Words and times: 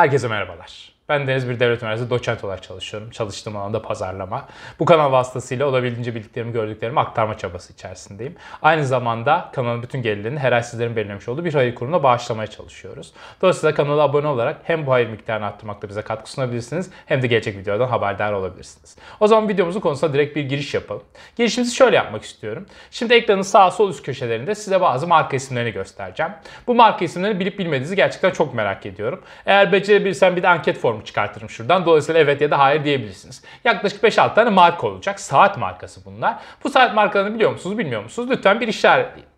Herkese 0.00 0.28
merhabalar. 0.28 0.92
Ben 1.10 1.26
Deniz 1.26 1.48
Bir 1.48 1.60
Devlet 1.60 1.82
Üniversitesi 1.82 2.10
doçent 2.10 2.44
olarak 2.44 2.62
çalışıyorum. 2.62 3.10
Çalıştığım 3.10 3.56
alanda 3.56 3.82
pazarlama. 3.82 4.48
Bu 4.78 4.84
kanal 4.84 5.12
vasıtasıyla 5.12 5.66
olabildiğince 5.66 6.14
bildiklerimi, 6.14 6.52
gördüklerimi 6.52 7.00
aktarma 7.00 7.38
çabası 7.38 7.72
içerisindeyim. 7.72 8.36
Aynı 8.62 8.86
zamanda 8.86 9.50
kanalın 9.52 9.82
bütün 9.82 10.02
gelirlerini 10.02 10.38
her 10.38 10.52
ay 10.52 10.62
sizlerin 10.62 10.96
belirlemiş 10.96 11.28
olduğu 11.28 11.44
bir 11.44 11.54
hayır 11.54 11.74
kurumuna 11.74 12.02
bağışlamaya 12.02 12.46
çalışıyoruz. 12.46 13.12
Dolayısıyla 13.42 13.74
kanala 13.74 14.02
abone 14.02 14.26
olarak 14.26 14.56
hem 14.64 14.86
bu 14.86 14.92
hayır 14.92 15.08
miktarını 15.08 15.46
arttırmakta 15.46 15.88
bize 15.88 16.02
katkı 16.02 16.30
sunabilirsiniz 16.30 16.90
hem 17.06 17.22
de 17.22 17.26
gelecek 17.26 17.56
videodan 17.56 17.88
haberdar 17.88 18.32
olabilirsiniz. 18.32 18.96
O 19.20 19.26
zaman 19.26 19.48
videomuzun 19.48 19.80
konusuna 19.80 20.12
direkt 20.12 20.36
bir 20.36 20.42
giriş 20.42 20.74
yapalım. 20.74 21.02
Girişimizi 21.36 21.74
şöyle 21.74 21.96
yapmak 21.96 22.22
istiyorum. 22.22 22.66
Şimdi 22.90 23.14
ekranın 23.14 23.42
sağ 23.42 23.70
sol 23.70 23.90
üst 23.90 24.02
köşelerinde 24.02 24.54
size 24.54 24.80
bazı 24.80 25.06
marka 25.06 25.36
isimlerini 25.36 25.72
göstereceğim. 25.72 26.32
Bu 26.66 26.74
marka 26.74 27.04
isimlerini 27.04 27.40
bilip 27.40 27.58
bilmediğinizi 27.58 27.96
gerçekten 27.96 28.30
çok 28.30 28.54
merak 28.54 28.86
ediyorum. 28.86 29.22
Eğer 29.46 29.72
becerebilirsem 29.72 30.36
bir 30.36 30.42
de 30.42 30.48
anket 30.48 30.78
formu 30.78 30.99
çıkartırım 31.04 31.50
şuradan. 31.50 31.86
Dolayısıyla 31.86 32.20
evet 32.20 32.40
ya 32.40 32.50
da 32.50 32.58
hayır 32.58 32.84
diyebilirsiniz. 32.84 33.44
Yaklaşık 33.64 34.02
5-6 34.02 34.34
tane 34.34 34.50
marka 34.50 34.86
olacak. 34.86 35.20
Saat 35.20 35.58
markası 35.58 36.04
bunlar. 36.04 36.36
Bu 36.64 36.70
saat 36.70 36.94
markalarını 36.94 37.34
biliyor 37.34 37.50
musunuz, 37.52 37.78
bilmiyor 37.78 38.02
musunuz? 38.02 38.30
Lütfen 38.30 38.60
bir 38.60 38.68
işaretleyin. 38.68 39.29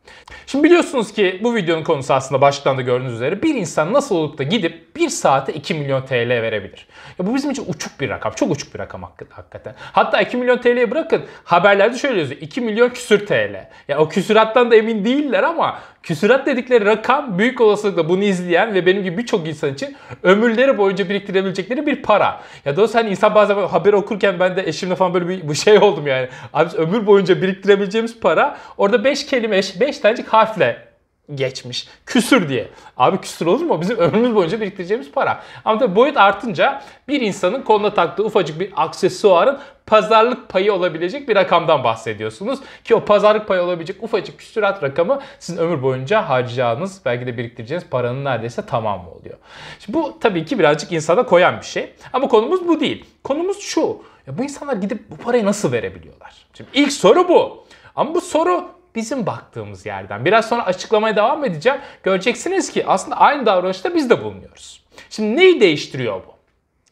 Şimdi 0.47 0.65
biliyorsunuz 0.65 1.13
ki 1.13 1.41
bu 1.43 1.55
videonun 1.55 1.85
konusu 1.85 2.15
aslında 2.15 2.41
başlıktan 2.41 2.79
da 2.79 2.83
gördüğünüz 2.83 3.13
üzere 3.13 3.43
bir 3.43 3.55
insan 3.55 3.93
nasıl 3.93 4.17
olup 4.17 4.39
da 4.39 4.43
gidip 4.43 4.97
bir 4.97 5.09
saate 5.09 5.53
2 5.53 5.75
milyon 5.75 6.03
TL 6.03 6.29
verebilir. 6.29 6.87
Ya 7.19 7.27
bu 7.27 7.35
bizim 7.35 7.51
için 7.51 7.65
uçuk 7.69 8.01
bir 8.01 8.11
rakam. 8.11 8.33
Çok 8.33 8.51
uçuk 8.51 8.75
bir 8.75 8.79
rakam 8.79 9.03
hakikaten. 9.31 9.75
Hatta 9.93 10.21
2 10.21 10.37
milyon 10.37 10.59
TL'yi 10.59 10.91
bırakın 10.91 11.23
haberlerde 11.45 11.99
şöyle 11.99 12.21
yazıyor. 12.21 12.41
2 12.41 12.61
milyon 12.61 12.89
küsür 12.89 13.27
TL. 13.27 13.69
Ya 13.89 13.99
o 13.99 14.09
küsürattan 14.09 14.71
da 14.71 14.77
emin 14.77 15.05
değiller 15.05 15.43
ama 15.43 15.79
küsürat 16.03 16.47
dedikleri 16.47 16.85
rakam 16.85 17.39
büyük 17.39 17.61
olasılıkla 17.61 18.09
bunu 18.09 18.25
izleyen 18.25 18.75
ve 18.75 18.87
benim 18.87 19.03
gibi 19.03 19.19
birçok 19.19 19.49
insan 19.49 19.75
için 19.75 19.97
ömürleri 20.23 20.79
boyunca 20.79 21.09
biriktirebilecekleri 21.09 21.87
bir 21.87 22.03
para. 22.03 22.41
Ya 22.65 22.77
da 22.77 22.87
hani 22.93 23.11
insan 23.11 23.35
bazen 23.35 23.55
haber 23.55 23.93
okurken 23.93 24.41
ben 24.41 24.57
de 24.57 24.63
eşimle 24.67 24.97
falan 24.97 25.15
böyle 25.15 25.29
bir, 25.29 25.49
bir 25.49 25.55
şey 25.55 25.79
oldum 25.79 26.07
yani. 26.07 26.29
Abi 26.53 26.77
ömür 26.77 27.07
boyunca 27.07 27.43
biriktirebileceğimiz 27.43 28.21
para 28.21 28.57
orada 28.77 29.05
5 29.05 29.27
kelime, 29.27 29.61
5 29.81 29.92
tanecik 30.01 30.29
harfle 30.29 30.93
geçmiş. 31.35 31.89
Küsür 32.07 32.49
diye. 32.49 32.69
Abi 32.97 33.21
küsür 33.21 33.47
olur 33.47 33.65
mu? 33.65 33.81
Bizim 33.81 33.97
ömrümüz 33.97 34.35
boyunca 34.35 34.61
biriktireceğimiz 34.61 35.11
para. 35.11 35.43
Ama 35.65 35.79
tabii 35.79 35.97
boyut 35.97 36.17
artınca 36.17 36.83
bir 37.09 37.21
insanın 37.21 37.63
koluna 37.63 37.95
taktığı 37.95 38.25
ufacık 38.25 38.61
bir 38.61 38.73
aksesuarın 38.77 39.59
pazarlık 39.87 40.49
payı 40.49 40.73
olabilecek 40.73 41.29
bir 41.29 41.37
rakamdan 41.37 41.85
bahsediyorsunuz. 41.85 42.59
Ki 42.85 42.95
o 42.95 43.05
pazarlık 43.05 43.49
payı 43.49 43.63
olabilecek 43.63 44.03
ufacık 44.03 44.39
küsurat 44.39 44.83
rakamı 44.83 45.21
sizin 45.39 45.61
ömür 45.61 45.83
boyunca 45.83 46.29
harcayacağınız, 46.29 47.01
belki 47.05 47.27
de 47.27 47.39
biriktireceğiniz 47.39 47.89
paranın 47.89 48.25
neredeyse 48.25 48.67
tamamı 48.67 49.11
oluyor. 49.11 49.39
Şimdi 49.79 49.99
bu 49.99 50.19
tabii 50.21 50.45
ki 50.45 50.59
birazcık 50.59 50.93
insana 50.93 51.27
koyan 51.27 51.61
bir 51.61 51.67
şey. 51.67 51.93
Ama 52.13 52.29
konumuz 52.29 52.69
bu 52.69 52.81
değil. 52.81 53.05
Konumuz 53.25 53.61
şu. 53.61 54.03
Ya 54.27 54.39
bu 54.39 54.43
insanlar 54.43 54.77
gidip 54.77 55.11
bu 55.11 55.17
parayı 55.17 55.45
nasıl 55.45 55.73
verebiliyorlar? 55.73 56.47
Şimdi 56.55 56.71
ilk 56.75 56.93
soru 56.93 57.29
bu. 57.29 57.65
Ama 57.97 58.15
bu 58.15 58.21
soru 58.21 58.69
bizim 58.95 59.27
baktığımız 59.27 59.87
yerden. 59.87 60.25
Biraz 60.25 60.49
sonra 60.49 60.67
açıklamaya 60.67 61.17
devam 61.17 61.45
edeceğim. 61.45 61.81
Göreceksiniz 62.03 62.73
ki 62.73 62.87
aslında 62.87 63.17
aynı 63.17 63.47
davranışta 63.47 63.95
biz 63.95 64.11
de 64.11 64.25
bulunuyoruz. 64.25 64.83
Şimdi 65.11 65.37
neyi 65.37 65.61
değiştiriyor 65.61 66.17
bu? 66.17 66.35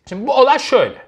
Şimdi 0.08 0.26
bu 0.26 0.34
olay 0.34 0.58
şöyle. 0.58 0.98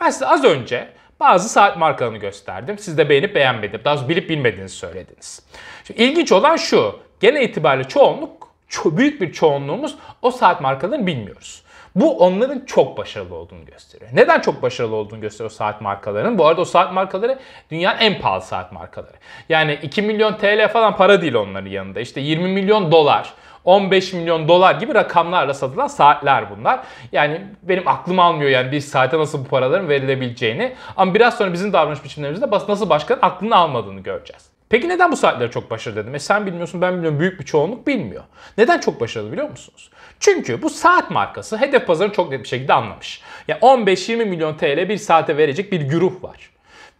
Ben 0.00 0.10
size 0.10 0.26
az 0.26 0.44
önce 0.44 0.88
bazı 1.20 1.48
saat 1.48 1.76
markalarını 1.76 2.18
gösterdim. 2.18 2.78
Siz 2.78 2.98
de 2.98 3.08
beğenip 3.08 3.34
beğenmediniz. 3.34 3.84
Daha 3.84 4.08
bilip 4.08 4.30
bilmediğinizi 4.30 4.76
söylediniz. 4.76 5.42
Şimdi 5.84 6.02
ilginç 6.02 6.32
olan 6.32 6.56
şu. 6.56 7.00
Gene 7.20 7.44
itibariyle 7.44 7.88
çoğunluk, 7.88 8.54
büyük 8.84 9.20
bir 9.20 9.32
çoğunluğumuz 9.32 9.96
o 10.22 10.30
saat 10.30 10.60
markalarını 10.60 11.06
bilmiyoruz. 11.06 11.62
Bu 11.94 12.18
onların 12.18 12.60
çok 12.66 12.98
başarılı 12.98 13.34
olduğunu 13.34 13.64
gösteriyor. 13.64 14.10
Neden 14.14 14.40
çok 14.40 14.62
başarılı 14.62 14.96
olduğunu 14.96 15.20
gösteriyor 15.20 15.50
saat 15.50 15.80
markalarının? 15.80 16.38
Bu 16.38 16.46
arada 16.46 16.60
o 16.60 16.64
saat 16.64 16.92
markaları 16.92 17.38
dünyanın 17.70 17.98
en 17.98 18.20
pahalı 18.20 18.42
saat 18.42 18.72
markaları. 18.72 19.16
Yani 19.48 19.78
2 19.82 20.02
milyon 20.02 20.34
TL 20.36 20.68
falan 20.68 20.96
para 20.96 21.22
değil 21.22 21.34
onların 21.34 21.70
yanında. 21.70 22.00
İşte 22.00 22.20
20 22.20 22.48
milyon 22.48 22.92
dolar, 22.92 23.34
15 23.64 24.12
milyon 24.12 24.48
dolar 24.48 24.74
gibi 24.74 24.94
rakamlarla 24.94 25.54
satılan 25.54 25.86
saatler 25.86 26.44
bunlar. 26.50 26.80
Yani 27.12 27.40
benim 27.62 27.88
aklım 27.88 28.18
almıyor 28.18 28.50
yani 28.50 28.72
bir 28.72 28.80
saate 28.80 29.18
nasıl 29.18 29.44
bu 29.44 29.48
paraların 29.48 29.88
verilebileceğini. 29.88 30.72
Ama 30.96 31.14
biraz 31.14 31.38
sonra 31.38 31.52
bizim 31.52 31.72
davranış 31.72 32.04
biçimlerimizde 32.04 32.50
nasıl 32.50 32.90
başkanın 32.90 33.20
aklını 33.22 33.56
almadığını 33.56 34.00
göreceğiz. 34.00 34.51
Peki 34.72 34.88
neden 34.88 35.12
bu 35.12 35.16
saatleri 35.16 35.50
çok 35.50 35.70
başarılı 35.70 36.02
dedim? 36.02 36.14
E 36.14 36.18
sen 36.18 36.46
bilmiyorsun 36.46 36.80
ben 36.80 36.94
bilmiyorum 36.94 37.20
büyük 37.20 37.40
bir 37.40 37.44
çoğunluk 37.44 37.86
bilmiyor. 37.86 38.24
Neden 38.58 38.80
çok 38.80 39.00
başarılı 39.00 39.32
biliyor 39.32 39.50
musunuz? 39.50 39.90
Çünkü 40.20 40.62
bu 40.62 40.70
saat 40.70 41.10
markası 41.10 41.56
hedef 41.56 41.86
pazarını 41.86 42.12
çok 42.12 42.30
net 42.30 42.42
bir 42.42 42.48
şekilde 42.48 42.72
anlamış. 42.72 43.22
Ya 43.48 43.58
yani 43.62 43.84
15-20 43.84 44.24
milyon 44.24 44.56
TL 44.56 44.88
bir 44.88 44.96
saate 44.96 45.36
verecek 45.36 45.72
bir 45.72 45.80
güruh 45.80 46.22
var. 46.22 46.50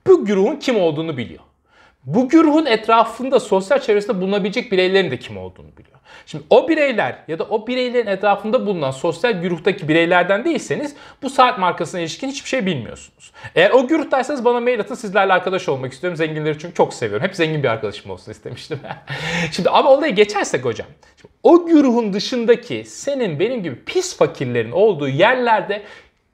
Bu 0.06 0.24
güruhun 0.24 0.56
kim 0.56 0.80
olduğunu 0.80 1.16
biliyor. 1.16 1.40
Bu 2.04 2.28
güruhun 2.28 2.66
etrafında 2.66 3.40
sosyal 3.40 3.78
çevresinde 3.78 4.20
bulunabilecek 4.20 4.72
bireylerin 4.72 5.10
de 5.10 5.18
kim 5.18 5.36
olduğunu 5.36 5.76
biliyor. 5.78 5.98
Şimdi 6.26 6.44
o 6.50 6.68
bireyler 6.68 7.16
ya 7.28 7.38
da 7.38 7.44
o 7.44 7.66
bireylerin 7.66 8.06
etrafında 8.06 8.66
bulunan 8.66 8.90
sosyal 8.90 9.32
güruhtaki 9.32 9.88
bireylerden 9.88 10.44
değilseniz 10.44 10.94
bu 11.22 11.30
saat 11.30 11.58
markasına 11.58 12.00
ilişkin 12.00 12.28
hiçbir 12.28 12.48
şey 12.48 12.66
bilmiyorsunuz. 12.66 13.32
Eğer 13.54 13.70
o 13.70 13.86
güruhtaysanız 13.86 14.44
bana 14.44 14.60
mail 14.60 14.80
atın 14.80 14.94
sizlerle 14.94 15.32
arkadaş 15.32 15.68
olmak 15.68 15.92
istiyorum. 15.92 16.16
Zenginleri 16.16 16.58
çünkü 16.58 16.74
çok 16.74 16.94
seviyorum. 16.94 17.26
Hep 17.26 17.36
zengin 17.36 17.62
bir 17.62 17.68
arkadaşım 17.68 18.10
olsun 18.10 18.32
istemiştim. 18.32 18.80
Şimdi 19.52 19.70
ama 19.70 19.90
olayı 19.90 20.14
geçersek 20.14 20.64
hocam. 20.64 20.88
Şimdi 21.20 21.34
o 21.42 21.66
güruhun 21.66 22.12
dışındaki 22.12 22.84
senin 22.86 23.40
benim 23.40 23.62
gibi 23.62 23.84
pis 23.84 24.16
fakirlerin 24.16 24.72
olduğu 24.72 25.08
yerlerde 25.08 25.82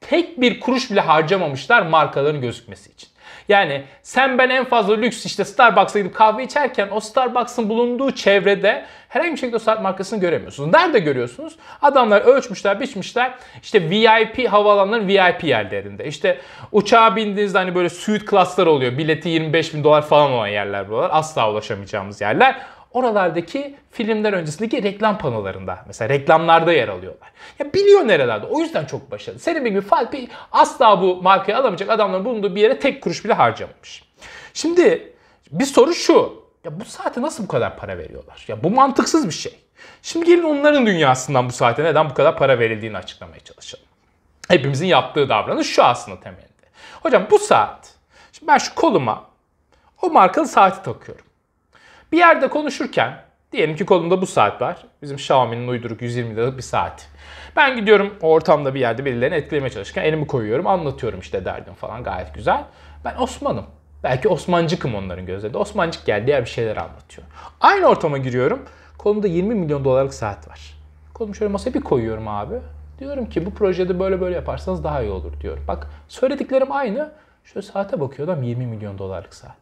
tek 0.01 0.41
bir 0.41 0.61
kuruş 0.61 0.91
bile 0.91 1.01
harcamamışlar 1.01 1.83
markaların 1.83 2.41
gözükmesi 2.41 2.91
için. 2.91 3.09
Yani 3.49 3.83
sen 4.03 4.39
ben 4.39 4.51
en 4.51 4.65
fazla 4.65 4.97
lüks 4.97 5.27
işte 5.27 5.45
Starbucks'a 5.45 5.99
gidip 5.99 6.15
kahve 6.15 6.45
içerken 6.45 6.89
o 6.91 7.01
Starbucks'ın 7.01 7.69
bulunduğu 7.69 8.11
çevrede 8.11 8.85
herhangi 9.09 9.33
bir 9.33 9.37
şekilde 9.37 9.57
o 9.57 9.59
saat 9.59 9.83
markasını 9.83 10.21
göremiyorsunuz. 10.21 10.73
Nerede 10.73 10.99
görüyorsunuz? 10.99 11.57
Adamlar 11.83 12.21
ölçmüşler, 12.21 12.81
biçmişler. 12.81 13.35
İşte 13.63 13.91
VIP 13.91 14.49
havaalanların 14.49 15.09
VIP 15.09 15.45
yerlerinde. 15.45 16.07
İşte 16.07 16.39
uçağa 16.73 17.17
bindiğinizde 17.17 17.59
hani 17.59 17.75
böyle 17.75 17.89
suite 17.89 18.25
klaslar 18.25 18.67
oluyor. 18.67 18.99
Bileti 18.99 19.29
25 19.29 19.75
bin 19.75 19.85
dolar 19.85 20.03
falan 20.03 20.33
olan 20.33 20.49
yerler 20.49 20.89
buralar. 20.89 21.11
Asla 21.13 21.51
ulaşamayacağımız 21.51 22.21
yerler 22.21 22.57
oralardaki 22.99 23.77
filmler 23.91 24.33
öncesindeki 24.33 24.83
reklam 24.83 25.19
panolarında 25.19 25.79
mesela 25.87 26.09
reklamlarda 26.09 26.73
yer 26.73 26.89
alıyorlar. 26.89 27.33
Ya 27.59 27.73
biliyor 27.73 28.09
nerelerde. 28.09 28.47
O 28.47 28.61
yüzden 28.61 28.85
çok 28.85 29.11
başarılı. 29.11 29.41
Senin 29.41 29.65
gibi 29.65 29.83
bir 30.13 30.29
asla 30.53 31.03
bu 31.03 31.23
markayı 31.23 31.59
alamayacak 31.59 31.91
adamların 31.91 32.25
bulunduğu 32.25 32.55
bir 32.55 32.61
yere 32.61 32.79
tek 32.79 33.03
kuruş 33.03 33.25
bile 33.25 33.33
harcamamış. 33.33 34.05
Şimdi 34.55 35.13
bir 35.51 35.65
soru 35.65 35.95
şu. 35.95 36.45
Ya 36.65 36.81
bu 36.81 36.85
saate 36.85 37.23
nasıl 37.23 37.45
bu 37.45 37.49
kadar 37.49 37.77
para 37.77 37.99
veriyorlar? 37.99 38.45
Ya 38.49 38.65
bu 38.65 38.71
mantıksız 38.71 39.27
bir 39.27 39.35
şey. 39.35 39.59
Şimdi 40.03 40.27
gelin 40.27 40.43
onların 40.43 40.87
dünyasından 40.87 41.49
bu 41.49 41.53
saate 41.53 41.85
neden 41.85 42.11
bu 42.11 42.15
kadar 42.15 42.37
para 42.37 42.59
verildiğini 42.59 42.97
açıklamaya 42.97 43.41
çalışalım. 43.41 43.85
Hepimizin 44.49 44.87
yaptığı 44.87 45.29
davranış 45.29 45.67
şu 45.67 45.85
aslında 45.85 46.21
temelinde. 46.21 46.49
Hocam 47.03 47.27
bu 47.31 47.39
saat, 47.39 47.95
şimdi 48.33 48.53
ben 48.53 48.59
şu 48.59 48.75
koluma 48.75 49.25
o 50.03 50.11
markalı 50.11 50.47
saati 50.47 50.83
takıyorum. 50.83 51.25
Bir 52.13 52.19
yerde 52.19 52.49
konuşurken 52.49 53.21
diyelim 53.53 53.77
ki 53.77 53.87
kolumda 53.87 54.23
bu 54.23 54.27
saat 54.27 54.61
var. 54.63 54.85
Bizim 55.03 55.17
Xiaomi'nin 55.17 55.69
uyduruk 55.69 56.03
120 56.03 56.37
liralık 56.37 56.57
bir 56.57 56.63
saat. 56.63 57.09
Ben 57.57 57.77
gidiyorum 57.77 58.15
ortamda 58.21 58.75
bir 58.75 58.81
yerde 58.81 59.05
birilerini 59.05 59.35
etkilemeye 59.35 59.71
çalışırken 59.71 60.05
elimi 60.05 60.27
koyuyorum 60.27 60.67
anlatıyorum 60.67 61.21
işte 61.21 61.45
derdim 61.45 61.75
falan 61.75 62.05
gayet 62.05 62.35
güzel. 62.35 62.65
Ben 63.05 63.17
Osman'ım. 63.17 63.67
Belki 64.05 64.29
Osmancıkım 64.29 64.95
onların 64.95 65.27
gözlerinde. 65.27 65.59
Osmancık 65.59 66.07
geldi 66.07 66.27
diğer 66.27 66.45
bir 66.45 66.51
şeyler 66.51 66.77
anlatıyor. 66.77 67.27
Aynı 67.61 67.87
ortama 67.87 68.19
giriyorum. 68.19 68.63
Kolumda 68.99 69.27
20 69.27 69.55
milyon 69.55 69.85
dolarlık 69.85 70.15
saat 70.15 70.49
var. 70.49 70.75
Kolumu 71.15 71.35
şöyle 71.35 71.53
masaya 71.53 71.75
bir 71.75 71.81
koyuyorum 71.81 72.29
abi. 72.29 72.55
Diyorum 72.99 73.29
ki 73.29 73.47
bu 73.47 73.55
projede 73.55 74.01
böyle 74.01 74.21
böyle 74.21 74.35
yaparsanız 74.35 74.85
daha 74.85 75.03
iyi 75.03 75.11
olur 75.11 75.41
diyorum. 75.41 75.65
Bak 75.69 75.87
söylediklerim 76.09 76.73
aynı. 76.73 77.13
Şöyle 77.45 77.67
saate 77.67 78.01
bakıyor 78.01 78.29
adam 78.29 78.43
20 78.43 78.67
milyon 78.67 78.99
dolarlık 78.99 79.35
saat. 79.35 79.57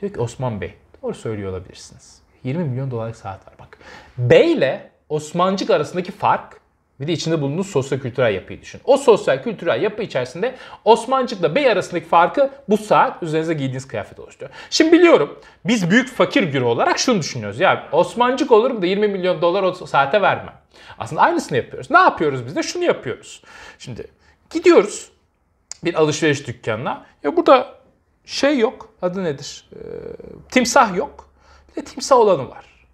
Diyor 0.00 0.12
ki 0.12 0.20
Osman 0.20 0.60
Bey 0.60 0.74
Doğru 1.02 1.14
söylüyor 1.14 1.50
olabilirsiniz. 1.50 2.22
20 2.44 2.64
milyon 2.64 2.90
dolarlık 2.90 3.16
saat 3.16 3.46
var 3.46 3.54
bak. 3.58 3.78
Bey 4.18 4.52
ile 4.52 4.90
Osmancık 5.08 5.70
arasındaki 5.70 6.12
fark 6.12 6.60
bir 7.00 7.06
de 7.06 7.12
içinde 7.12 7.40
bulunduğunuz 7.40 7.66
sosyo-kültürel 7.66 8.34
yapıyı 8.34 8.60
düşün. 8.60 8.80
O 8.84 8.96
sosyal 8.96 9.42
kültürel 9.42 9.82
yapı 9.82 10.02
içerisinde 10.02 10.56
Osmancık'la 10.84 11.54
Bey 11.54 11.70
arasındaki 11.70 12.06
farkı 12.06 12.50
bu 12.68 12.76
saat 12.76 13.22
üzerinize 13.22 13.54
giydiğiniz 13.54 13.88
kıyafet 13.88 14.20
oluşturuyor. 14.20 14.56
Şimdi 14.70 14.92
biliyorum 14.92 15.38
biz 15.64 15.90
büyük 15.90 16.08
fakir 16.08 16.42
güruh 16.42 16.66
olarak 16.66 16.98
şunu 16.98 17.18
düşünüyoruz. 17.20 17.60
Ya 17.60 17.88
Osmancık 17.92 18.52
olurum 18.52 18.82
da 18.82 18.86
20 18.86 19.08
milyon 19.08 19.42
dolar 19.42 19.62
o 19.62 19.72
saate 19.74 20.22
vermem. 20.22 20.54
Aslında 20.98 21.22
aynısını 21.22 21.56
yapıyoruz. 21.56 21.90
Ne 21.90 21.98
yapıyoruz 21.98 22.46
biz 22.46 22.56
de? 22.56 22.62
Şunu 22.62 22.84
yapıyoruz. 22.84 23.42
Şimdi 23.78 24.06
gidiyoruz 24.50 25.10
bir 25.84 25.94
alışveriş 25.94 26.46
dükkanına. 26.46 27.06
Ya 27.22 27.36
burada 27.36 27.81
şey 28.24 28.58
yok. 28.58 28.88
Adı 29.02 29.24
nedir? 29.24 29.70
Ee, 29.74 29.78
timsah 30.50 30.96
yok. 30.96 31.28
Bir 31.70 31.82
de 31.82 31.84
timsah 31.84 32.16
olanı 32.16 32.50
var. 32.50 32.86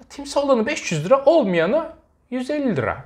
Ya, 0.00 0.06
timsah 0.08 0.44
olanı 0.44 0.66
500 0.66 1.04
lira, 1.04 1.24
olmayanı 1.24 1.92
150 2.30 2.76
lira. 2.76 3.04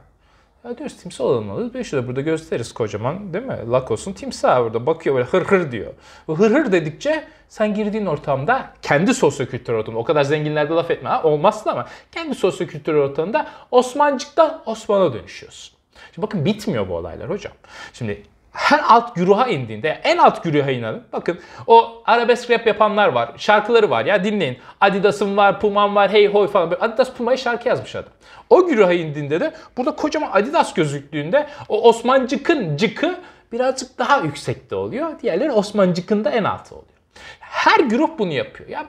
Ya 0.65 0.79
diyoruz 0.79 0.97
timsah 0.97 1.25
olmalı. 1.25 1.75
Bir 1.75 1.85
şurada 1.85 2.07
burada 2.07 2.21
gösteririz 2.21 2.73
kocaman 2.73 3.33
değil 3.33 3.45
mi? 3.45 3.59
Lakos'un 3.71 4.13
timsahı 4.13 4.65
burada 4.65 4.87
bakıyor 4.87 5.17
böyle 5.17 5.29
hır 5.29 5.43
hır 5.43 5.73
diyor. 5.73 5.95
Bu 6.29 6.39
hır 6.39 6.51
hır 6.51 6.73
dedikçe 6.73 7.25
sen 7.49 7.75
girdiğin 7.75 8.07
ortamda 8.07 8.71
kendi 8.83 9.15
sosyokültürel 9.15 9.79
ortamda 9.79 9.99
o 9.99 10.05
kadar 10.05 10.25
zenginlerde 10.25 10.75
laf 10.75 10.91
etme 10.91 11.09
ha 11.09 11.23
olmazsın 11.23 11.71
ama 11.71 11.87
kendi 12.13 12.35
sosyokültürel 12.35 13.01
ortamında 13.01 13.47
Osmancık'tan 13.71 14.63
Osman'a 14.67 15.13
dönüşüyorsun. 15.13 15.79
Şimdi 16.15 16.27
bakın 16.27 16.45
bitmiyor 16.45 16.89
bu 16.89 16.95
olaylar 16.95 17.31
hocam. 17.31 17.53
Şimdi 17.93 18.23
her 18.59 18.81
alt 18.89 19.15
güruha 19.15 19.47
indiğinde 19.47 20.01
en 20.05 20.19
alt 20.19 20.45
güruha 20.45 20.71
inanın. 20.71 21.03
Bakın 21.13 21.39
o 21.67 22.03
arabesk 22.07 22.51
rap 22.51 22.67
yapanlar 22.67 23.09
var. 23.09 23.33
Şarkıları 23.37 23.91
var 23.91 24.05
ya 24.05 24.25
dinleyin. 24.25 24.59
Adidas'ım 24.81 25.37
var, 25.37 25.61
Puma'm 25.61 25.95
var, 25.95 26.13
hey 26.13 26.27
hoy 26.27 26.49
falan. 26.49 26.77
Adidas 26.81 27.13
Puma'yı 27.13 27.39
şarkı 27.39 27.69
yazmış 27.69 27.97
adam. 27.97 28.13
O 28.51 28.67
güruha 28.67 28.93
indiğinde 28.93 29.41
de 29.41 29.53
burada 29.77 29.97
kocaman 29.97 30.31
Adidas 30.33 30.75
gözüktüğünde 30.75 31.47
o 31.69 31.89
Osmancık'ın 31.89 32.77
cıkı 32.77 33.19
birazcık 33.53 33.99
daha 33.99 34.21
yüksekte 34.21 34.75
oluyor. 34.75 35.21
Diğerleri 35.23 35.53
Osmancık'ın 35.53 36.25
da 36.25 36.31
en 36.31 36.45
altı 36.45 36.75
oluyor. 36.75 36.93
Her 37.41 37.81
grup 37.81 38.19
bunu 38.19 38.33
yapıyor. 38.33 38.71
Ya 38.71 38.87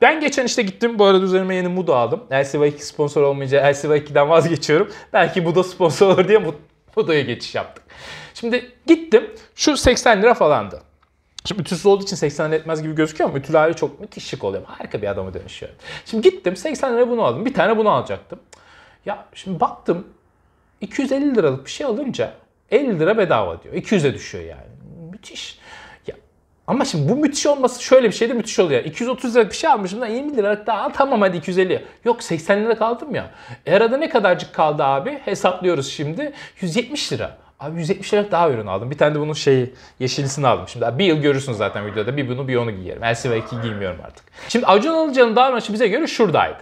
ben 0.00 0.20
geçen 0.20 0.44
işte 0.44 0.62
gittim 0.62 0.98
bu 0.98 1.04
arada 1.04 1.24
üzerime 1.24 1.54
yeni 1.54 1.68
Mudo 1.68 1.94
aldım. 1.94 2.22
LCV2 2.30 2.78
sponsor 2.78 3.22
olmayınca 3.22 3.70
LCV2'den 3.70 4.28
vazgeçiyorum. 4.28 4.90
Belki 5.12 5.40
Mudo 5.40 5.62
sponsor 5.62 6.06
olur 6.06 6.28
diye 6.28 6.38
Mudo'ya 6.96 7.22
geçiş 7.22 7.54
yaptık. 7.54 7.84
Şimdi 8.34 8.72
gittim 8.86 9.30
şu 9.54 9.76
80 9.76 10.22
lira 10.22 10.34
falandı. 10.34 10.82
Şimdi 11.44 11.62
ütüsüz 11.62 11.86
olduğu 11.86 12.02
için 12.02 12.16
80 12.16 12.50
lira 12.50 12.56
etmez 12.56 12.82
gibi 12.82 12.94
gözüküyor 12.94 13.30
ama 13.30 13.38
ütülü 13.38 13.56
hali 13.56 13.74
çok 13.74 14.00
müthiş 14.00 14.26
şık 14.26 14.44
oluyor. 14.44 14.64
Harika 14.64 15.02
bir 15.02 15.06
adama 15.06 15.34
dönüşüyor. 15.34 15.72
Şimdi 16.04 16.30
gittim 16.30 16.56
80 16.56 16.96
lira 16.96 17.10
bunu 17.10 17.22
aldım. 17.22 17.44
Bir 17.44 17.54
tane 17.54 17.76
bunu 17.76 17.90
alacaktım. 17.90 18.40
Ya 19.06 19.26
şimdi 19.34 19.60
baktım 19.60 20.06
250 20.80 21.34
liralık 21.34 21.66
bir 21.66 21.70
şey 21.70 21.86
alınca 21.86 22.34
50 22.70 22.98
lira 22.98 23.18
bedava 23.18 23.62
diyor. 23.62 23.74
200'e 23.74 24.14
düşüyor 24.14 24.44
yani. 24.44 24.66
Müthiş. 25.12 25.58
Ama 26.66 26.84
şimdi 26.84 27.12
bu 27.12 27.16
müthiş 27.16 27.46
olması 27.46 27.82
şöyle 27.82 28.08
bir 28.08 28.12
şey 28.12 28.28
de 28.28 28.32
müthiş 28.32 28.58
oluyor. 28.58 28.84
230 28.84 29.36
lira 29.36 29.50
bir 29.50 29.54
şey 29.54 29.70
almışım 29.70 30.00
da 30.00 30.06
20 30.06 30.36
liralık 30.36 30.66
daha 30.66 30.80
al 30.82 30.90
tamam 30.94 31.20
hadi 31.20 31.36
250. 31.36 31.84
Yok 32.04 32.22
80 32.22 32.64
lira 32.64 32.78
kaldım 32.78 33.14
ya. 33.14 33.30
E 33.66 33.74
arada 33.74 33.96
ne 33.96 34.08
kadarcık 34.08 34.54
kaldı 34.54 34.84
abi? 34.84 35.20
Hesaplıyoruz 35.24 35.92
şimdi. 35.92 36.32
170 36.60 37.12
lira. 37.12 37.36
Abi 37.60 37.78
170 37.78 38.14
lira 38.14 38.30
daha 38.30 38.50
ürün 38.50 38.66
aldım. 38.66 38.90
Bir 38.90 38.98
tane 38.98 39.14
de 39.14 39.20
bunun 39.20 39.32
şeyi 39.32 39.74
yeşilisini 39.98 40.46
aldım. 40.46 40.68
Şimdi 40.68 40.86
bir 40.98 41.04
yıl 41.04 41.16
görürsünüz 41.16 41.58
zaten 41.58 41.86
videoda. 41.86 42.16
Bir 42.16 42.28
bunu 42.28 42.48
bir 42.48 42.56
onu 42.56 42.70
giyerim. 42.70 43.02
LCV2 43.02 43.62
giymiyorum 43.62 43.98
artık. 44.04 44.24
Şimdi 44.48 44.66
Acun 44.66 45.06
Ilıcalı'nın 45.06 45.36
davranışı 45.36 45.72
bize 45.72 45.88
göre 45.88 46.06
şuradaydı. 46.06 46.58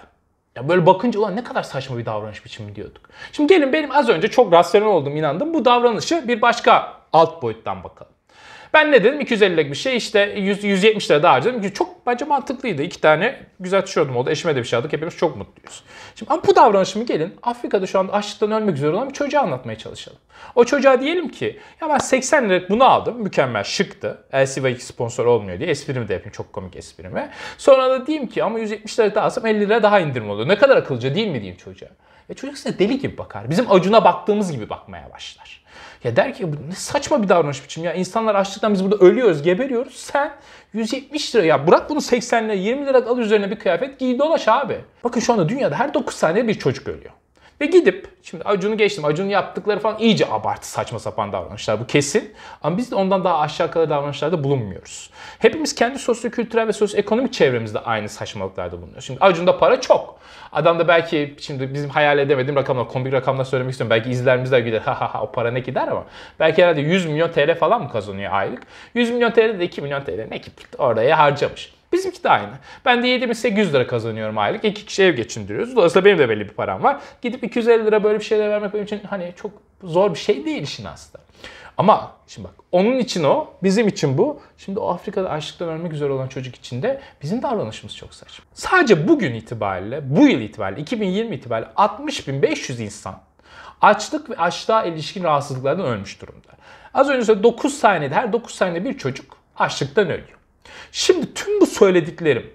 Ya 0.56 0.68
böyle 0.68 0.86
bakınca 0.86 1.20
ulan 1.20 1.36
ne 1.36 1.44
kadar 1.44 1.62
saçma 1.62 1.98
bir 1.98 2.06
davranış 2.06 2.44
biçimi 2.44 2.74
diyorduk. 2.74 3.08
Şimdi 3.32 3.54
gelin 3.54 3.72
benim 3.72 3.90
az 3.92 4.08
önce 4.08 4.28
çok 4.28 4.52
rasyonel 4.52 4.88
olduğum 4.88 5.10
inandım. 5.10 5.54
Bu 5.54 5.64
davranışı 5.64 6.28
bir 6.28 6.42
başka 6.42 6.92
alt 7.12 7.42
boyuttan 7.42 7.84
bakalım. 7.84 8.13
Ben 8.74 8.92
ne 8.92 9.04
dedim? 9.04 9.20
250'lik 9.20 9.70
bir 9.70 9.76
şey 9.76 9.96
işte 9.96 10.34
100, 10.36 10.64
170 10.64 11.10
lira 11.10 11.22
daha 11.22 11.32
harcadım. 11.32 11.70
Çok 11.70 12.06
bence 12.06 12.24
mantıklıydı. 12.24 12.82
İki 12.82 13.00
tane 13.00 13.40
güzel 13.60 13.82
tişörtüm 13.82 14.16
oldu. 14.16 14.30
Eşime 14.30 14.56
de 14.56 14.58
bir 14.58 14.64
şey 14.64 14.78
aldık. 14.78 14.92
Hepimiz 14.92 15.16
çok 15.16 15.36
mutluyuz. 15.36 15.82
Şimdi 16.14 16.32
ama 16.32 16.42
bu 16.46 16.56
davranışımı 16.56 17.06
gelin 17.06 17.34
Afrika'da 17.42 17.86
şu 17.86 17.98
anda 17.98 18.12
açlıktan 18.12 18.52
ölmek 18.52 18.76
üzere 18.76 18.90
olan 18.90 19.08
bir 19.08 19.14
çocuğa 19.14 19.42
anlatmaya 19.42 19.78
çalışalım. 19.78 20.18
O 20.54 20.64
çocuğa 20.64 21.00
diyelim 21.00 21.28
ki 21.28 21.60
ya 21.80 21.88
ben 21.88 21.98
80 21.98 22.48
lira 22.48 22.68
bunu 22.68 22.84
aldım. 22.84 23.22
Mükemmel 23.22 23.64
şıktı. 23.64 24.24
LCV2 24.32 24.78
sponsor 24.78 25.26
olmuyor 25.26 25.58
diye 25.58 25.70
esprimi 25.70 26.08
de 26.08 26.12
yapayım. 26.12 26.32
Çok 26.32 26.52
komik 26.52 26.76
esprimi. 26.76 27.30
Sonra 27.58 27.90
da 27.90 28.06
diyeyim 28.06 28.28
ki 28.28 28.44
ama 28.44 28.58
170 28.58 28.98
lira 28.98 29.14
daha 29.14 29.24
alsam 29.24 29.46
50 29.46 29.60
lira 29.60 29.82
daha 29.82 30.00
indirim 30.00 30.30
oluyor. 30.30 30.48
Ne 30.48 30.58
kadar 30.58 30.76
akıllıca 30.76 31.14
değil 31.14 31.28
mi 31.28 31.40
diyeyim 31.40 31.56
çocuğa. 31.56 31.88
Ya 32.28 32.34
çocuk 32.34 32.58
size 32.58 32.78
deli 32.78 32.98
gibi 32.98 33.18
bakar. 33.18 33.50
Bizim 33.50 33.72
acuna 33.72 34.04
baktığımız 34.04 34.52
gibi 34.52 34.70
bakmaya 34.70 35.10
başlar. 35.12 35.64
Ya 36.04 36.16
der 36.16 36.34
ki 36.34 36.46
ne 36.68 36.74
saçma 36.74 37.22
bir 37.22 37.28
davranış 37.28 37.64
biçim 37.64 37.84
ya. 37.84 37.94
İnsanlar 37.94 38.34
açlıktan 38.34 38.72
biz 38.74 38.84
burada 38.84 38.96
ölüyoruz, 38.96 39.42
geberiyoruz. 39.42 39.94
Sen 39.96 40.32
170 40.72 41.34
lira 41.34 41.44
ya 41.44 41.66
bırak 41.66 41.90
bunu 41.90 42.00
80 42.00 42.44
lira 42.44 42.52
20 42.52 42.86
lira 42.86 42.98
al 43.06 43.18
üzerine 43.18 43.50
bir 43.50 43.58
kıyafet 43.58 43.98
giy 43.98 44.18
dolaş 44.18 44.48
abi. 44.48 44.80
Bakın 45.04 45.20
şu 45.20 45.32
anda 45.32 45.48
dünyada 45.48 45.78
her 45.78 45.94
9 45.94 46.14
saniye 46.14 46.48
bir 46.48 46.54
çocuk 46.54 46.88
ölüyor. 46.88 47.12
Ve 47.60 47.66
gidip 47.66 48.08
şimdi 48.22 48.44
Acun'u 48.44 48.76
geçtim. 48.76 49.04
Acun'un 49.04 49.28
yaptıkları 49.28 49.80
falan 49.80 49.98
iyice 49.98 50.26
abartı 50.30 50.68
saçma 50.68 50.98
sapan 50.98 51.32
davranışlar 51.32 51.80
bu 51.80 51.86
kesin. 51.86 52.34
Ama 52.62 52.76
biz 52.76 52.90
de 52.90 52.94
ondan 52.94 53.24
daha 53.24 53.38
aşağı 53.38 53.70
kadar 53.70 53.90
davranışlarda 53.90 54.44
bulunmuyoruz. 54.44 55.10
Hepimiz 55.38 55.74
kendi 55.74 55.98
sosyo-kültürel 55.98 56.68
ve 56.68 56.72
sosyo-ekonomik 56.72 57.32
çevremizde 57.32 57.78
aynı 57.78 58.08
saçmalıklarda 58.08 58.76
bulunuyoruz. 58.76 59.04
Şimdi 59.04 59.20
Acun'da 59.20 59.58
para 59.58 59.80
çok. 59.80 60.18
Adam 60.52 60.78
da 60.78 60.88
belki 60.88 61.34
şimdi 61.40 61.74
bizim 61.74 61.90
hayal 61.90 62.18
edemediğim 62.18 62.56
rakamlar, 62.56 62.88
komik 62.88 63.12
rakamlar 63.12 63.44
söylemek 63.44 63.72
istiyorum. 63.72 63.90
Belki 63.90 64.10
izlerimiz 64.10 64.50
gider 64.50 64.80
ha 64.84 65.00
ha 65.00 65.14
ha 65.14 65.22
o 65.22 65.32
para 65.32 65.50
ne 65.50 65.60
gider 65.60 65.88
ama 65.88 66.04
belki 66.40 66.62
herhalde 66.62 66.80
100 66.80 67.06
milyon 67.06 67.28
TL 67.28 67.54
falan 67.54 67.82
mı 67.82 67.90
kazanıyor 67.90 68.32
aylık? 68.32 68.62
100 68.94 69.10
milyon 69.10 69.30
TL 69.30 69.60
de 69.60 69.64
2 69.64 69.82
milyon 69.82 70.04
TL 70.04 70.26
ne 70.30 70.40
ki 70.40 70.50
oraya 70.78 71.18
harcamış. 71.18 71.74
Bizimki 71.92 72.24
de 72.24 72.30
aynı. 72.30 72.52
Ben 72.84 73.02
de 73.02 73.08
7800 73.08 73.74
lira 73.74 73.86
kazanıyorum 73.86 74.38
aylık. 74.38 74.64
İki 74.64 74.86
kişi 74.86 75.02
ev 75.02 75.14
geçindiriyoruz. 75.14 75.76
Dolayısıyla 75.76 76.04
benim 76.04 76.18
de 76.18 76.28
belli 76.28 76.40
bir 76.48 76.54
param 76.54 76.82
var. 76.82 77.00
Gidip 77.22 77.44
250 77.44 77.86
lira 77.86 78.04
böyle 78.04 78.18
bir 78.18 78.24
şeyler 78.24 78.50
vermek 78.50 78.74
benim 78.74 78.84
için 78.84 79.00
hani 79.10 79.32
çok 79.36 79.52
zor 79.82 80.10
bir 80.14 80.18
şey 80.18 80.44
değil 80.44 80.62
işin 80.62 80.84
aslında. 80.84 81.24
Ama 81.78 82.12
şimdi 82.26 82.48
bak 82.48 82.54
onun 82.72 82.98
için 82.98 83.24
o, 83.24 83.50
bizim 83.62 83.88
için 83.88 84.18
bu. 84.18 84.40
Şimdi 84.58 84.78
o 84.78 84.88
Afrika'da 84.88 85.30
açlıktan 85.30 85.68
ölmek 85.68 85.92
üzere 85.92 86.12
olan 86.12 86.28
çocuk 86.28 86.56
için 86.56 86.82
de 86.82 87.00
bizim 87.22 87.42
davranışımız 87.42 87.96
çok 87.96 88.14
saçma. 88.14 88.44
Sadece 88.54 89.08
bugün 89.08 89.34
itibariyle, 89.34 90.16
bu 90.16 90.26
yıl 90.26 90.40
itibariyle, 90.40 90.80
2020 90.80 91.36
itibariyle 91.36 91.70
60.500 91.76 92.82
insan 92.82 93.20
açlık 93.80 94.30
ve 94.30 94.36
açlığa 94.36 94.84
ilişkin 94.84 95.24
rahatsızlıklardan 95.24 95.86
ölmüş 95.86 96.22
durumda. 96.22 96.48
Az 96.94 97.10
önce 97.10 97.24
söyledim 97.24 97.42
9 97.42 97.74
saniyede 97.74 98.14
her 98.14 98.32
9 98.32 98.54
saniyede 98.54 98.84
bir 98.84 98.98
çocuk 98.98 99.36
açlıktan 99.56 100.06
ölüyor. 100.06 100.38
Şimdi 100.92 101.34
tüm 101.34 101.60
bu 101.60 101.66
söylediklerim, 101.66 102.50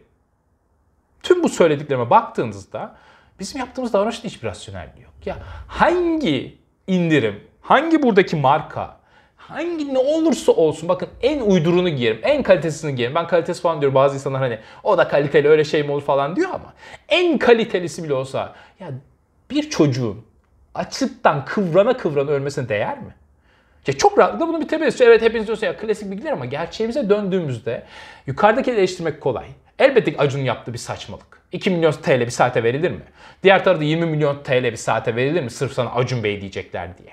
tüm 1.24 1.44
bu 1.44 1.50
söylediklerime 1.50 2.10
baktığınızda 2.10 2.96
bizim 3.40 3.60
yaptığımız 3.60 3.94
davranışta 3.94 4.24
hiçbir 4.24 4.48
rasyonelliği 4.48 5.04
yok. 5.04 5.14
Ya 5.26 5.38
hangi 5.68 6.58
indirim, 6.88 7.44
hangi 7.62 8.04
buradaki 8.04 8.36
marka, 8.36 9.00
hangi 9.36 9.94
ne 9.94 9.98
olursa 9.98 10.52
olsun 10.52 10.90
bakın 10.90 11.10
en 11.22 11.40
uydurunu 11.40 11.90
giyerim, 11.90 12.20
en 12.24 12.44
kalitesini 12.44 12.96
giyerim. 12.96 13.16
Ben 13.16 13.28
kalitesi 13.28 13.62
falan 13.62 13.82
diyorum 13.82 13.96
bazı 13.96 14.16
insanlar 14.16 14.42
hani 14.42 14.60
o 14.84 14.98
da 14.98 15.08
kaliteli 15.08 15.48
öyle 15.48 15.64
şey 15.64 15.84
mi 15.84 15.92
olur 15.92 16.02
falan 16.02 16.36
diyor 16.36 16.50
ama 16.54 16.74
en 17.10 17.38
kalitelisi 17.38 18.04
bile 18.04 18.14
olsa 18.14 18.56
ya 18.80 18.88
bir 19.50 19.70
çocuğun 19.70 20.26
açlıktan 20.76 21.46
kıvrana 21.46 21.98
kıvrana 21.98 22.32
ölmesine 22.32 22.70
değer 22.70 23.00
mi? 23.00 23.16
Ya 23.88 23.98
çok 23.98 24.18
rahatlıkla 24.18 24.48
bunu 24.48 24.62
bitebiliriz. 24.62 25.02
Evet 25.02 25.22
hepiniz 25.22 25.48
diyorsunuz 25.48 25.64
ya 25.64 25.78
klasik 25.78 26.12
bilgiler 26.12 26.32
ama 26.32 26.46
gerçeğimize 26.46 27.10
döndüğümüzde 27.10 27.84
yukarıdaki 28.28 28.72
eleştirmek 28.72 29.22
kolay. 29.22 29.46
Elbette 29.80 30.16
Acun 30.18 30.40
yaptığı 30.40 30.74
bir 30.74 30.78
saçmalık. 30.78 31.40
2 31.52 31.70
milyon 31.70 31.92
TL 31.92 32.20
bir 32.20 32.30
saate 32.30 32.64
verilir 32.64 32.92
mi? 32.92 33.02
Diğer 33.44 33.64
tarafta 33.64 33.84
20 33.84 34.06
milyon 34.06 34.44
TL 34.44 34.64
bir 34.64 34.76
saate 34.76 35.16
verilir 35.16 35.44
mi? 35.44 35.50
Sırf 35.50 35.74
sana 35.74 35.92
Acun 35.92 36.24
Bey 36.24 36.42
diyecekler 36.42 36.98
diye. 36.98 37.12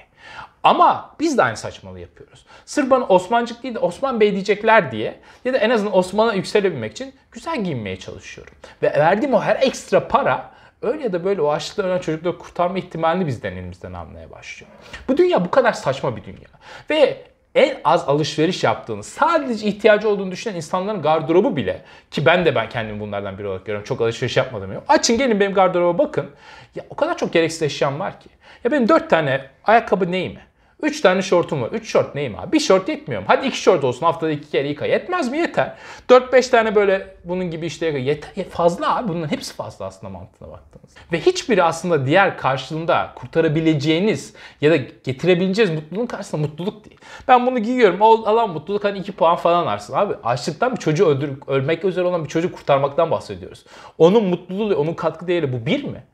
Ama 0.62 1.14
biz 1.20 1.38
de 1.38 1.42
aynı 1.42 1.56
saçmalığı 1.56 2.00
yapıyoruz. 2.00 2.46
Sırf 2.64 2.90
bana 2.90 3.04
Osmancık 3.06 3.62
değil 3.62 3.74
de 3.74 3.78
Osman 3.78 4.20
Bey 4.20 4.32
diyecekler 4.32 4.92
diye 4.92 5.20
ya 5.44 5.54
da 5.54 5.58
en 5.58 5.70
azından 5.70 5.96
Osman'a 5.96 6.34
yükselebilmek 6.34 6.92
için 6.92 7.14
güzel 7.32 7.64
giyinmeye 7.64 7.96
çalışıyorum. 7.96 8.54
Ve 8.82 8.86
verdiğim 8.86 9.34
o 9.34 9.42
her 9.42 9.56
ekstra 9.56 10.08
para 10.08 10.50
öyle 10.82 11.02
ya 11.02 11.12
da 11.12 11.24
böyle 11.24 11.42
o 11.42 11.50
açlıkta 11.50 11.82
ölen 11.82 11.98
çocukları 11.98 12.38
kurtarma 12.38 12.78
ihtimalini 12.78 13.26
bizden 13.26 13.52
elimizden 13.52 13.92
almaya 13.92 14.30
başlıyor. 14.30 14.72
Bu 15.08 15.16
dünya 15.16 15.44
bu 15.44 15.50
kadar 15.50 15.72
saçma 15.72 16.16
bir 16.16 16.24
dünya. 16.24 16.48
Ve 16.90 17.22
en 17.54 17.80
az 17.84 18.08
alışveriş 18.08 18.64
yaptığını, 18.64 19.02
sadece 19.02 19.66
ihtiyacı 19.66 20.08
olduğunu 20.08 20.30
düşünen 20.30 20.54
insanların 20.54 21.02
gardırobu 21.02 21.56
bile 21.56 21.82
ki 22.10 22.26
ben 22.26 22.44
de 22.44 22.54
ben 22.54 22.68
kendimi 22.68 23.00
bunlardan 23.00 23.38
biri 23.38 23.46
olarak 23.46 23.66
görüyorum. 23.66 23.86
Çok 23.86 24.00
alışveriş 24.00 24.36
yapmadım 24.36 24.72
ya. 24.72 24.82
Açın 24.88 25.18
gelin 25.18 25.40
benim 25.40 25.54
gardıroba 25.54 25.98
bakın. 25.98 26.30
Ya 26.74 26.84
o 26.90 26.96
kadar 26.96 27.18
çok 27.18 27.32
gereksiz 27.32 27.62
eşyam 27.62 28.00
var 28.00 28.20
ki. 28.20 28.28
Ya 28.64 28.72
benim 28.72 28.88
dört 28.88 29.10
tane 29.10 29.40
ayakkabı 29.64 30.10
neyime? 30.12 30.46
3 30.82 31.00
tane 31.00 31.22
şortum 31.22 31.62
var. 31.62 31.70
3 31.72 31.88
şort 31.88 32.14
neyim 32.14 32.38
abi? 32.38 32.52
Bir 32.52 32.60
şort 32.60 32.88
yetmiyor 32.88 33.20
mu? 33.22 33.26
Hadi 33.28 33.46
2 33.46 33.58
şort 33.58 33.84
olsun 33.84 34.06
haftada 34.06 34.30
2 34.30 34.50
kere 34.50 34.68
yıka. 34.68 34.86
Yetmez 34.86 35.30
mi? 35.30 35.38
Yeter. 35.38 35.74
4-5 36.08 36.50
tane 36.50 36.74
böyle 36.74 37.16
bunun 37.24 37.50
gibi 37.50 37.66
işte 37.66 37.86
yeter. 37.86 38.44
Fazla 38.50 38.96
abi. 38.96 39.08
Bunların 39.08 39.32
hepsi 39.32 39.54
fazla 39.54 39.86
aslında 39.86 40.12
mantığına 40.12 40.50
baktığınız. 40.50 40.94
Ve 41.12 41.20
hiçbiri 41.20 41.62
aslında 41.62 42.06
diğer 42.06 42.38
karşılığında 42.38 43.12
kurtarabileceğiniz 43.14 44.34
ya 44.60 44.70
da 44.70 44.76
getirebileceğiniz 44.76 45.74
mutluluğun 45.74 46.06
karşısında 46.06 46.40
mutluluk 46.40 46.84
değil. 46.84 47.00
Ben 47.28 47.46
bunu 47.46 47.58
giyiyorum. 47.58 48.00
O 48.00 48.26
alan 48.26 48.50
mutluluk 48.50 48.84
hani 48.84 48.98
2 48.98 49.12
puan 49.12 49.36
falan 49.36 49.66
arsın. 49.66 49.94
Abi 49.94 50.14
açlıktan 50.24 50.72
bir 50.72 50.80
çocuğu 50.80 51.06
öldür, 51.06 51.30
ölmek 51.46 51.84
üzere 51.84 52.04
olan 52.04 52.24
bir 52.24 52.28
çocuk 52.28 52.56
kurtarmaktan 52.56 53.10
bahsediyoruz. 53.10 53.64
Onun 53.98 54.24
mutluluğu, 54.24 54.76
onun 54.76 54.94
katkı 54.94 55.26
değeri 55.26 55.52
bu 55.52 55.66
bir 55.66 55.84
mi? 55.84 56.04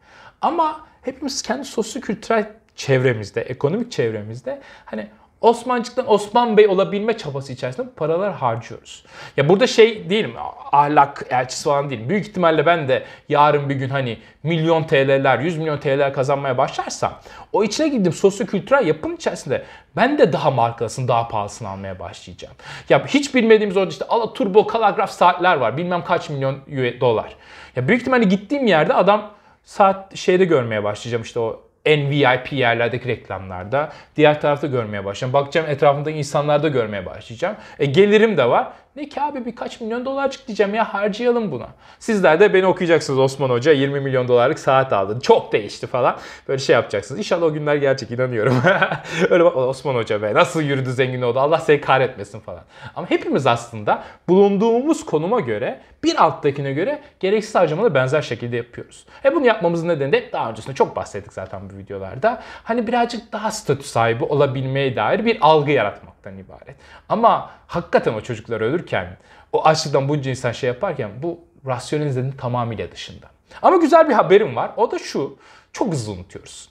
Ama 0.41 0.81
hepimiz 1.03 1.43
kendi 1.43 1.65
sosyo-kültürel 1.65 2.62
çevremizde, 2.77 3.41
ekonomik 3.41 3.93
çevremizde 3.93 4.61
hani 4.85 5.09
Osmancıktan 5.43 6.11
Osman 6.13 6.57
Bey 6.57 6.69
olabilme 6.69 7.17
çabası 7.17 7.53
içerisinde 7.53 7.87
paralar 7.97 8.33
harcıyoruz. 8.33 9.05
Ya 9.37 9.49
burada 9.49 9.67
şey 9.67 10.11
değilim, 10.11 10.33
ahlak 10.73 11.27
elçisi 11.31 11.65
falan 11.65 11.91
değilim. 11.91 12.09
Büyük 12.09 12.27
ihtimalle 12.27 12.67
ben 12.67 12.89
de 12.89 13.03
yarın 13.29 13.69
bir 13.69 13.75
gün 13.75 13.89
hani 13.89 14.19
milyon 14.43 14.85
TL'ler, 14.85 15.39
100 15.39 15.59
milyon 15.59 15.79
TL'ler 15.79 16.13
kazanmaya 16.13 16.59
başlarsam 16.59 17.13
o 17.53 17.65
içine 17.65 17.89
girdiğim 17.89 18.13
sosyokültürel 18.13 18.87
yapının 18.87 19.17
içerisinde 19.17 19.65
ben 19.97 20.19
de 20.19 20.33
daha 20.33 20.51
markasını, 20.51 21.09
daha 21.09 21.29
pahalısını 21.29 21.69
almaya 21.69 21.99
başlayacağım. 21.99 22.55
Ya 22.89 23.07
hiç 23.07 23.35
bilmediğimiz 23.35 23.77
orada 23.77 23.91
işte 23.91 24.05
ala 24.05 24.33
turbo 24.33 24.67
kalagraf 24.67 25.11
saatler 25.11 25.57
var. 25.57 25.77
Bilmem 25.77 26.05
kaç 26.05 26.31
milyon 26.31 26.59
dolar. 27.01 27.37
Ya 27.77 27.89
büyük 27.89 28.01
ihtimalle 28.01 28.25
gittiğim 28.25 28.67
yerde 28.67 28.95
adam 28.95 29.31
saat 29.65 30.17
şeyde 30.17 30.45
görmeye 30.45 30.85
başlayacağım 30.85 31.23
işte 31.23 31.41
o 31.41 31.72
en 31.87 32.11
VIP 32.11 32.53
yerlerdeki 32.53 33.09
reklamlarda. 33.09 33.93
Diğer 34.17 34.41
tarafta 34.41 34.67
görmeye 34.67 35.05
başlayacağım. 35.05 35.33
Bakacağım 35.33 35.71
etrafımdaki 35.71 36.19
insanlarda 36.19 36.69
görmeye 36.69 37.07
başlayacağım. 37.07 37.57
E 37.79 37.87
gelirim 37.87 38.37
de 38.37 38.49
var. 38.49 38.73
Ne 38.97 39.09
ki 39.09 39.23
abi 39.23 39.47
birkaç 39.47 39.81
milyon 39.81 40.05
dolarcık 40.05 40.47
diyeceğim 40.47 40.75
ya 40.75 40.95
harcayalım 40.95 41.51
buna. 41.51 41.69
Sizler 41.99 42.41
de 42.41 42.55
beni 42.55 42.67
okuyacaksınız 42.67 43.19
Osman 43.19 43.51
Hoca 43.51 43.73
20 43.73 44.01
milyon 44.01 44.29
dolarlık 44.29 44.59
saat 44.59 44.93
aldı. 44.93 45.19
Çok 45.23 45.53
değişti 45.53 45.87
falan. 45.87 46.17
Böyle 46.49 46.59
şey 46.59 46.75
yapacaksınız. 46.75 47.19
İnşallah 47.19 47.47
o 47.47 47.53
günler 47.53 47.77
gerçek 47.77 48.11
inanıyorum. 48.11 48.63
Öyle 49.31 49.45
bak 49.45 49.57
Osman 49.57 49.95
Hoca 49.95 50.23
be 50.23 50.35
nasıl 50.35 50.63
yürüdü 50.63 50.93
zengin 50.93 51.23
oldu 51.23 51.41
Allah 51.41 51.59
seni 51.59 51.81
kahretmesin 51.81 52.41
falan. 52.41 52.63
Ama 52.97 53.11
hepimiz 53.11 53.47
aslında 53.47 54.03
bulunduğumuz 54.29 55.07
konuma 55.07 55.41
göre 55.41 55.81
bir 56.05 56.25
alttakine 56.25 56.73
göre 56.73 57.03
gereksiz 57.21 57.55
harcamaları 57.55 57.95
benzer 57.95 58.23
şekilde 58.23 58.57
yapıyoruz. 58.57 59.07
E 59.25 59.35
bunu 59.35 59.47
yapmamızın 59.47 59.89
nedeni 59.89 60.13
de 60.13 60.33
daha 60.33 60.51
öncesinde 60.51 60.75
çok 60.75 60.97
bahsettik 60.97 61.33
zaten 61.33 61.71
bu 61.71 61.77
videolarda. 61.77 62.43
Hani 62.65 62.87
birazcık 62.87 63.33
daha 63.33 63.51
statü 63.51 63.83
sahibi 63.83 64.25
olabilmeye 64.25 64.97
dair 64.97 65.25
bir 65.25 65.39
algı 65.41 65.71
yaratmaktan 65.71 66.39
ibaret. 66.39 66.77
Ama 67.09 67.51
hakikaten 67.67 68.15
o 68.15 68.21
çocuklar 68.21 68.61
ölürken, 68.83 69.17
o 69.53 69.65
açlıktan 69.65 70.09
bunca 70.09 70.31
insan 70.31 70.53
şey 70.53 70.69
yaparken 70.69 71.11
bu 71.23 71.41
rasyonelizmin 71.67 72.33
tamamıyla 72.33 72.93
dışında. 72.93 73.27
Ama 73.63 73.77
güzel 73.77 74.09
bir 74.09 74.15
haberim 74.15 74.57
var. 74.57 74.71
O 74.77 74.91
da 74.91 74.99
şu. 74.99 75.37
Çok 75.73 75.93
hızlı 75.93 76.13
unutuyoruz. 76.13 76.69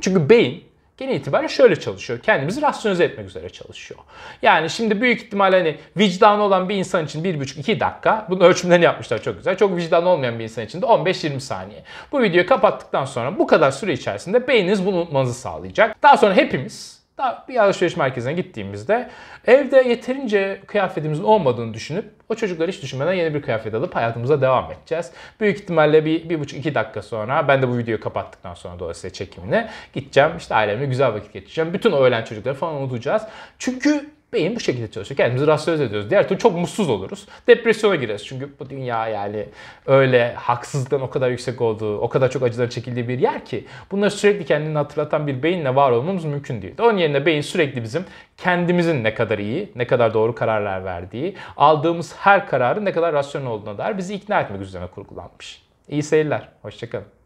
Çünkü 0.00 0.28
beyin 0.28 0.64
genel 0.96 1.14
itibariyle 1.14 1.48
şöyle 1.48 1.80
çalışıyor. 1.80 2.20
Kendimizi 2.20 2.62
rasyonize 2.62 3.04
etmek 3.04 3.28
üzere 3.28 3.48
çalışıyor. 3.48 4.00
Yani 4.42 4.70
şimdi 4.70 5.00
büyük 5.00 5.22
ihtimalle 5.22 5.56
hani 5.56 5.76
vicdanı 5.96 6.42
olan 6.42 6.68
bir 6.68 6.76
insan 6.76 7.04
için 7.04 7.24
1,5-2 7.24 7.80
dakika. 7.80 8.26
Bunun 8.30 8.40
ölçümlerini 8.40 8.84
yapmışlar 8.84 9.22
çok 9.22 9.36
güzel. 9.36 9.56
Çok 9.56 9.76
vicdanı 9.76 10.08
olmayan 10.08 10.38
bir 10.38 10.44
insan 10.44 10.64
için 10.64 10.82
de 10.82 10.86
15-20 10.86 11.40
saniye. 11.40 11.82
Bu 12.12 12.22
videoyu 12.22 12.46
kapattıktan 12.46 13.04
sonra 13.04 13.38
bu 13.38 13.46
kadar 13.46 13.70
süre 13.70 13.92
içerisinde 13.92 14.48
beyniniz 14.48 14.86
bunu 14.86 14.96
unutmanızı 14.96 15.34
sağlayacak. 15.34 16.02
Daha 16.02 16.16
sonra 16.16 16.34
hepimiz 16.34 16.99
bir 17.48 17.64
alışveriş 17.64 17.96
merkezine 17.96 18.32
gittiğimizde 18.32 19.10
evde 19.46 19.76
yeterince 19.76 20.60
kıyafetimizin 20.66 21.24
olmadığını 21.24 21.74
düşünüp 21.74 22.04
o 22.28 22.34
çocukları 22.34 22.70
hiç 22.70 22.82
düşünmeden 22.82 23.12
yeni 23.12 23.34
bir 23.34 23.42
kıyafet 23.42 23.74
alıp 23.74 23.96
hayatımıza 23.96 24.40
devam 24.40 24.72
edeceğiz. 24.72 25.10
Büyük 25.40 25.60
ihtimalle 25.60 26.04
bir, 26.04 26.28
bir 26.28 26.40
buçuk 26.40 26.58
iki 26.58 26.74
dakika 26.74 27.02
sonra 27.02 27.48
ben 27.48 27.62
de 27.62 27.68
bu 27.68 27.78
videoyu 27.78 28.00
kapattıktan 28.00 28.54
sonra 28.54 28.78
dolayısıyla 28.78 29.12
çekimini 29.12 29.66
gideceğim. 29.92 30.30
işte 30.38 30.54
ailemle 30.54 30.86
güzel 30.86 31.14
vakit 31.14 31.32
geçireceğim. 31.32 31.72
Bütün 31.72 31.92
o 31.92 32.02
öğlen 32.02 32.24
çocukları 32.24 32.54
falan 32.54 32.74
unutacağız. 32.74 33.22
Çünkü 33.58 34.10
Beyin 34.32 34.56
bu 34.56 34.60
şekilde 34.60 34.90
çalışıyor. 34.90 35.16
Kendimizi 35.16 35.46
rasyonize 35.46 35.84
ediyoruz. 35.84 36.10
Diğer 36.10 36.28
türlü 36.28 36.38
çok 36.38 36.54
mutsuz 36.54 36.88
oluruz. 36.88 37.26
Depresyona 37.46 37.94
gireriz. 37.94 38.26
Çünkü 38.26 38.48
bu 38.60 38.70
dünya 38.70 39.08
yani 39.08 39.46
öyle 39.86 40.34
haksızlıktan 40.34 41.00
o 41.00 41.10
kadar 41.10 41.30
yüksek 41.30 41.60
olduğu, 41.60 41.98
o 41.98 42.08
kadar 42.08 42.30
çok 42.30 42.42
acılar 42.42 42.70
çekildiği 42.70 43.08
bir 43.08 43.18
yer 43.18 43.44
ki 43.44 43.64
bunları 43.90 44.10
sürekli 44.10 44.44
kendini 44.44 44.76
hatırlatan 44.76 45.26
bir 45.26 45.42
beyinle 45.42 45.74
var 45.74 45.90
olmamız 45.90 46.24
mümkün 46.24 46.62
değil. 46.62 46.74
Onun 46.80 46.98
yerine 46.98 47.26
beyin 47.26 47.40
sürekli 47.40 47.82
bizim 47.82 48.04
kendimizin 48.36 49.04
ne 49.04 49.14
kadar 49.14 49.38
iyi, 49.38 49.72
ne 49.76 49.86
kadar 49.86 50.14
doğru 50.14 50.34
kararlar 50.34 50.84
verdiği, 50.84 51.36
aldığımız 51.56 52.16
her 52.16 52.46
kararın 52.46 52.84
ne 52.84 52.92
kadar 52.92 53.12
rasyonel 53.12 53.48
olduğuna 53.48 53.78
dair 53.78 53.98
bizi 53.98 54.14
ikna 54.14 54.40
etmek 54.40 54.60
üzerine 54.60 54.86
kurgulanmış. 54.86 55.62
İyi 55.88 56.02
seyirler. 56.02 56.48
Hoşçakalın. 56.62 57.19